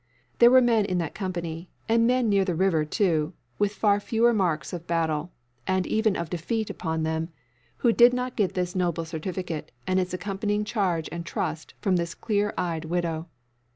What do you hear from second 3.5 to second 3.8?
with